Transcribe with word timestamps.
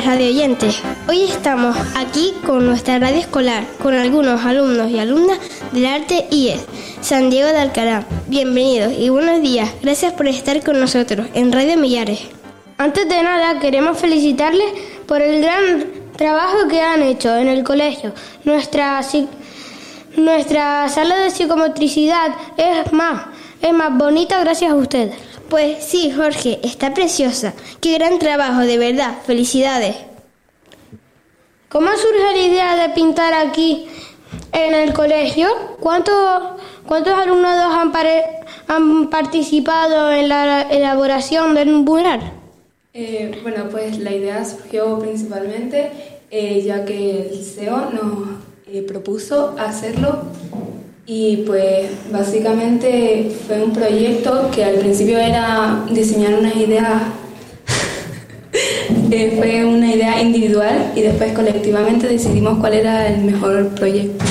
días, 0.00 0.06
radio 0.06 0.28
oyentes. 0.28 0.82
Hoy 1.08 1.24
estamos 1.24 1.76
aquí 1.96 2.32
con 2.46 2.64
nuestra 2.64 2.98
radio 2.98 3.18
escolar, 3.18 3.64
con 3.82 3.94
algunos 3.94 4.44
alumnos 4.44 4.90
y 4.90 4.98
alumnas 4.98 5.38
del 5.72 5.86
Arte 5.86 6.26
IES, 6.30 6.64
San 7.00 7.28
Diego 7.28 7.48
de 7.48 7.58
Alcará. 7.58 8.06
Bienvenidos 8.26 8.92
y 8.96 9.08
buenos 9.08 9.42
días. 9.42 9.70
Gracias 9.82 10.12
por 10.12 10.26
estar 10.28 10.62
con 10.62 10.80
nosotros 10.80 11.26
en 11.34 11.52
Radio 11.52 11.76
Millares. 11.76 12.20
Antes 12.78 13.08
de 13.08 13.22
nada, 13.22 13.58
queremos 13.60 13.98
felicitarles 13.98 14.72
por 15.06 15.20
el 15.20 15.42
gran 15.42 15.86
trabajo 16.16 16.68
que 16.68 16.80
han 16.80 17.02
hecho 17.02 17.36
en 17.36 17.48
el 17.48 17.62
colegio. 17.62 18.12
Nuestra, 18.44 19.00
nuestra 20.16 20.88
sala 20.88 21.16
de 21.16 21.30
psicomotricidad 21.30 22.28
es 22.56 22.92
más, 22.92 23.26
es 23.60 23.72
más 23.72 23.96
bonita 23.96 24.40
gracias 24.40 24.70
a 24.72 24.76
ustedes. 24.76 25.29
Pues 25.50 25.84
sí, 25.84 26.12
Jorge, 26.12 26.60
está 26.62 26.94
preciosa. 26.94 27.54
Qué 27.80 27.94
gran 27.94 28.20
trabajo, 28.20 28.60
de 28.60 28.78
verdad. 28.78 29.18
Felicidades. 29.26 29.96
¿Cómo 31.68 31.88
surge 31.88 32.36
la 32.36 32.38
idea 32.38 32.76
de 32.76 32.94
pintar 32.94 33.34
aquí 33.34 33.88
en 34.52 34.74
el 34.74 34.92
colegio? 34.92 35.48
¿Cuántos, 35.80 36.14
cuántos 36.86 37.14
alumnos 37.14 37.50
han, 37.50 37.92
han 38.68 39.10
participado 39.10 40.12
en 40.12 40.28
la 40.28 40.62
elaboración 40.62 41.56
del 41.56 41.72
mural? 41.72 42.32
Eh, 42.94 43.40
bueno, 43.42 43.68
pues 43.70 43.98
la 43.98 44.12
idea 44.12 44.44
surgió 44.44 45.00
principalmente 45.00 45.90
eh, 46.30 46.62
ya 46.62 46.84
que 46.84 47.28
el 47.28 47.44
CEO 47.44 47.90
nos 47.90 48.28
eh, 48.68 48.82
propuso 48.82 49.56
hacerlo 49.58 50.22
y 51.12 51.38
pues 51.38 51.90
básicamente 52.12 53.32
fue 53.44 53.60
un 53.64 53.72
proyecto 53.72 54.48
que 54.54 54.64
al 54.64 54.76
principio 54.76 55.18
era 55.18 55.84
diseñar 55.90 56.34
unas 56.34 56.54
ideas, 56.54 57.02
eh, 59.10 59.34
fue 59.36 59.64
una 59.64 59.92
idea 59.92 60.22
individual 60.22 60.92
y 60.94 61.00
después 61.00 61.32
colectivamente 61.32 62.06
decidimos 62.06 62.60
cuál 62.60 62.74
era 62.74 63.08
el 63.08 63.24
mejor 63.24 63.70
proyecto. 63.70 64.24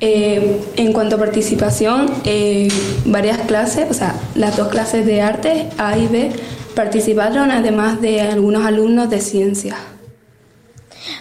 Eh, 0.00 0.60
en 0.74 0.92
cuanto 0.92 1.14
a 1.14 1.18
participación, 1.20 2.10
eh, 2.24 2.66
varias 3.04 3.38
clases, 3.42 3.88
o 3.88 3.94
sea, 3.94 4.16
las 4.34 4.56
dos 4.56 4.66
clases 4.66 5.06
de 5.06 5.22
arte, 5.22 5.68
A 5.78 5.96
y 5.96 6.08
B, 6.08 6.32
participaron 6.74 7.52
además 7.52 8.00
de 8.00 8.22
algunos 8.22 8.66
alumnos 8.66 9.08
de 9.08 9.20
ciencias. 9.20 9.78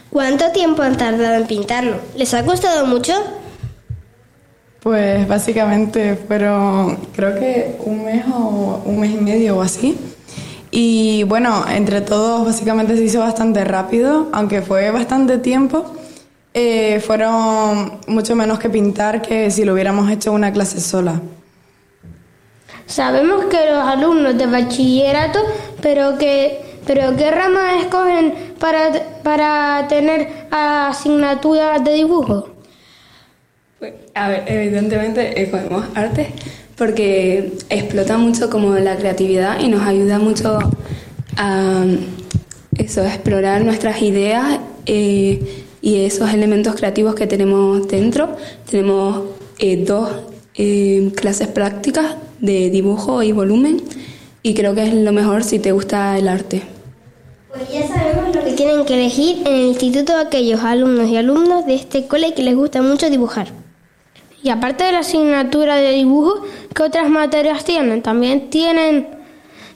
¿Cuánto 0.09 0.49
tiempo 0.53 0.81
han 0.81 0.97
tardado 0.97 1.35
en 1.35 1.45
pintarlo? 1.45 1.97
¿Les 2.15 2.33
ha 2.33 2.43
costado 2.43 2.87
mucho? 2.87 3.13
Pues 4.83 5.25
básicamente 5.29 6.15
fueron, 6.27 6.97
creo 7.15 7.35
que 7.35 7.77
un 7.85 8.03
mes 8.03 8.25
o 8.27 8.81
un 8.83 8.99
mes 8.99 9.11
y 9.11 9.15
medio 9.15 9.57
o 9.57 9.61
así. 9.61 9.97
Y 10.71 11.23
bueno, 11.23 11.63
entre 11.69 12.01
todos 12.01 12.45
básicamente 12.45 12.97
se 12.97 13.03
hizo 13.05 13.21
bastante 13.21 13.63
rápido, 13.63 14.27
aunque 14.33 14.61
fue 14.61 14.91
bastante 14.91 15.37
tiempo. 15.37 15.85
Eh, 16.53 17.01
fueron 17.05 17.99
mucho 18.07 18.35
menos 18.35 18.59
que 18.59 18.69
pintar 18.69 19.21
que 19.21 19.49
si 19.51 19.63
lo 19.63 19.73
hubiéramos 19.73 20.11
hecho 20.11 20.33
una 20.33 20.51
clase 20.51 20.81
sola. 20.81 21.21
Sabemos 22.85 23.45
que 23.45 23.65
los 23.71 23.87
alumnos 23.87 24.37
de 24.37 24.47
bachillerato, 24.47 25.39
pero 25.81 26.17
que 26.17 26.73
pero 26.85 27.15
¿qué 27.15 27.31
rama 27.31 27.79
escogen 27.79 28.33
para, 28.59 28.91
para 29.23 29.87
tener 29.87 30.47
asignaturas 30.51 31.81
de 31.83 31.93
dibujo? 31.93 32.52
A 34.13 34.29
ver, 34.29 34.43
evidentemente 34.47 35.41
escogemos 35.41 35.85
arte 35.95 36.27
porque 36.77 37.53
explota 37.69 38.17
mucho 38.17 38.49
como 38.49 38.75
la 38.75 38.97
creatividad 38.97 39.59
y 39.59 39.67
nos 39.67 39.85
ayuda 39.85 40.19
mucho 40.19 40.59
a 41.37 41.85
eso, 42.77 43.03
explorar 43.03 43.63
nuestras 43.63 44.01
ideas 44.01 44.59
eh, 44.85 45.65
y 45.81 46.05
esos 46.05 46.33
elementos 46.33 46.75
creativos 46.75 47.15
que 47.15 47.27
tenemos 47.27 47.87
dentro. 47.87 48.35
Tenemos 48.69 49.23
eh, 49.59 49.83
dos 49.83 50.09
eh, 50.55 51.11
clases 51.15 51.47
prácticas 51.47 52.15
de 52.39 52.69
dibujo 52.69 53.23
y 53.23 53.31
volumen 53.31 53.81
y 54.41 54.53
creo 54.53 54.75
que 54.75 54.83
es 54.83 54.93
lo 54.93 55.11
mejor 55.11 55.43
si 55.43 55.59
te 55.59 55.71
gusta 55.71 56.17
el 56.17 56.27
arte. 56.27 56.63
Pues 57.49 57.71
ya 57.71 57.87
sabemos 57.87 58.35
lo 58.35 58.43
que 58.43 58.53
tienen 58.53 58.83
que 58.85 58.95
elegir 58.95 59.47
en 59.47 59.53
el 59.53 59.67
instituto 59.67 60.17
aquellos 60.17 60.61
alumnos 60.61 61.07
y 61.09 61.17
alumnos 61.17 61.65
de 61.67 61.75
este 61.75 62.07
cole 62.07 62.33
que 62.33 62.41
les 62.41 62.55
gusta 62.55 62.81
mucho 62.81 63.09
dibujar. 63.09 63.62
Y 64.43 64.49
aparte 64.49 64.83
de 64.83 64.91
la 64.91 64.99
asignatura 64.99 65.77
de 65.77 65.91
dibujo, 65.91 66.41
¿qué 66.75 66.83
otras 66.83 67.09
materias 67.09 67.63
tienen? 67.63 68.01
También 68.01 68.49
tienen, 68.49 69.07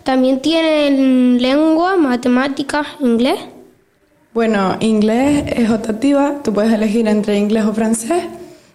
también 0.03 0.41
tienen 0.41 1.41
lengua, 1.41 1.95
matemáticas, 1.95 2.85
inglés. 2.99 3.39
Bueno, 4.33 4.75
inglés 4.81 5.45
es 5.55 5.69
optativa, 5.69 6.43
tú 6.43 6.53
puedes 6.53 6.73
elegir 6.73 7.07
entre 7.07 7.37
inglés 7.37 7.63
o 7.63 7.73
francés. 7.73 8.23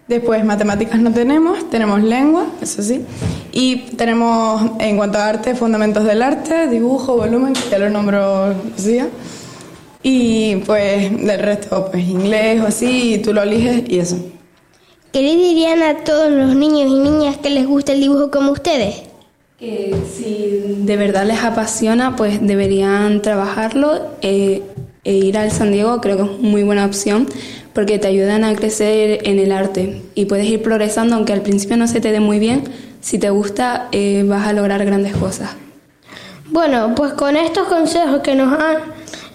Después 0.09 0.43
matemáticas 0.47 0.99
no 0.99 1.13
tenemos, 1.13 1.69
tenemos 1.69 2.03
lengua, 2.03 2.47
eso 2.63 2.83
sí. 2.83 3.05
Y 3.53 3.77
tenemos 3.97 4.63
en 4.81 4.97
cuanto 4.97 5.19
a 5.19 5.29
arte, 5.29 5.55
fundamentos 5.55 6.05
del 6.05 6.23
arte, 6.23 6.69
dibujo, 6.69 7.17
volumen, 7.19 7.53
que 7.53 7.69
ya 7.71 7.79
lo 7.79 7.91
nombro 7.91 8.55
decía. 8.77 9.09
Y 10.03 10.57
pues 10.67 11.25
del 11.25 11.39
resto, 11.39 11.91
pues 11.91 12.09
inglés 12.09 12.63
o 12.63 12.67
así, 12.67 13.21
tú 13.23 13.35
lo 13.35 13.43
eliges 13.43 13.85
y 13.89 13.99
eso. 13.99 14.17
¿Qué 15.13 15.21
le 15.21 15.37
dirían 15.37 15.83
a 15.83 16.05
todos 16.05 16.31
los 16.31 16.57
niños 16.57 16.91
y 16.91 16.95
niñas 16.95 17.37
que 17.37 17.51
les 17.51 17.67
gusta 17.67 17.93
el 17.93 18.01
dibujo 18.01 18.31
como 18.31 18.51
ustedes? 18.53 19.03
Que 19.59 19.95
si 20.17 20.85
de 20.87 20.97
verdad 20.97 21.27
les 21.27 21.45
apasiona, 21.45 22.17
pues 22.17 22.39
deberían 22.41 23.21
trabajarlo 23.21 24.07
eh, 24.23 24.63
e 25.05 25.13
ir 25.13 25.37
al 25.37 25.51
San 25.51 25.71
Diego, 25.71 26.01
creo 26.01 26.17
que 26.17 26.23
es 26.23 26.39
muy 26.41 26.63
buena 26.63 26.87
opción 26.87 27.27
porque 27.75 27.99
te 27.99 28.09
ayudan 28.09 28.43
a 28.43 28.55
crecer 28.55 29.21
en 29.29 29.39
el 29.39 29.53
arte 29.53 30.01
y 30.15 30.25
puedes 30.25 30.47
ir 30.47 30.63
progresando, 30.63 31.15
aunque 31.15 31.35
al 31.35 31.43
principio 31.43 31.77
no 31.77 31.89
se 31.89 32.01
te 32.01 32.11
dé 32.11 32.21
muy 32.21 32.39
bien, 32.39 32.65
si 33.03 33.19
te 33.19 33.29
gusta 33.29 33.89
eh, 33.93 34.25
vas 34.27 34.47
a 34.47 34.55
lograr 34.55 34.83
grandes 34.87 35.15
cosas. 35.15 35.51
Bueno, 36.47 36.95
pues 36.95 37.13
con 37.13 37.37
estos 37.37 37.69
consejos 37.69 38.21
que 38.23 38.35
nos 38.35 38.51
han, 38.59 38.77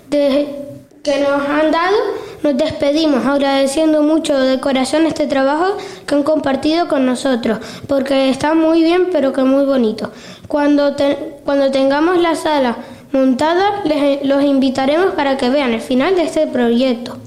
que 0.10 1.20
nos 1.20 1.48
han 1.48 1.72
dado, 1.72 1.98
nos 2.48 2.58
despedimos 2.58 3.26
agradeciendo 3.26 4.04
mucho 4.04 4.40
de 4.40 4.62
corazón 4.62 5.06
este 5.06 5.28
trabajo 5.28 5.76
que 6.06 6.16
han 6.16 6.24
compartido 6.24 6.88
con 6.88 7.06
nosotros, 7.06 7.60
porque 7.88 8.30
está 8.30 8.54
muy 8.54 8.84
bien, 8.84 9.10
pero 9.12 9.34
que 9.34 9.44
muy 9.44 9.66
bonito. 9.66 10.12
Cuando, 10.48 10.96
cuando 11.44 11.72
tengamos 11.72 12.18
la 12.20 12.36
sala 12.36 12.78
montada, 13.12 13.82
les, 13.84 14.26
los 14.26 14.46
invitaremos 14.46 15.14
para 15.14 15.36
que 15.36 15.50
vean 15.50 15.74
el 15.74 15.82
final 15.82 16.16
de 16.16 16.24
este 16.24 16.48
proyecto. 16.48 17.18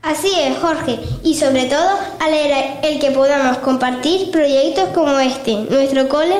Así 0.00 0.30
es, 0.40 0.56
Jorge, 0.56 0.98
y 1.22 1.34
sobre 1.34 1.64
todo 1.64 1.90
alegra 2.18 2.80
el 2.82 2.98
que 3.00 3.10
podamos 3.10 3.58
compartir 3.58 4.30
proyectos 4.30 4.88
como 4.94 5.18
este, 5.18 5.56
nuestro 5.68 6.08
cole 6.08 6.36